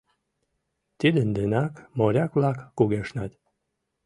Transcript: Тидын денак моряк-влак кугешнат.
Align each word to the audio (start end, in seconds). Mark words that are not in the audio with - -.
Тидын 0.99 1.29
денак 1.37 1.73
моряк-влак 1.97 2.57
кугешнат. 2.77 3.31